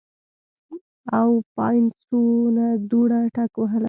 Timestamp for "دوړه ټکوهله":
2.89-3.79